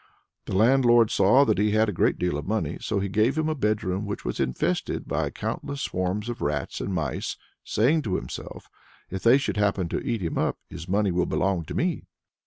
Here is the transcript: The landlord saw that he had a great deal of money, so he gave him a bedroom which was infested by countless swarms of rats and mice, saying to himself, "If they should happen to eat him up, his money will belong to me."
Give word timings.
The 0.45 0.55
landlord 0.55 1.11
saw 1.11 1.45
that 1.45 1.59
he 1.59 1.73
had 1.73 1.87
a 1.87 1.91
great 1.93 2.17
deal 2.17 2.35
of 2.35 2.47
money, 2.47 2.79
so 2.81 2.99
he 2.99 3.07
gave 3.07 3.37
him 3.37 3.47
a 3.47 3.53
bedroom 3.53 4.07
which 4.07 4.25
was 4.25 4.39
infested 4.39 5.07
by 5.07 5.29
countless 5.29 5.83
swarms 5.83 6.27
of 6.27 6.41
rats 6.41 6.81
and 6.81 6.91
mice, 6.91 7.37
saying 7.63 8.01
to 8.01 8.15
himself, 8.15 8.67
"If 9.11 9.21
they 9.21 9.37
should 9.37 9.57
happen 9.57 9.89
to 9.89 9.99
eat 10.01 10.23
him 10.23 10.39
up, 10.39 10.57
his 10.67 10.87
money 10.89 11.11
will 11.11 11.27
belong 11.27 11.65
to 11.65 11.75
me." 11.75 12.05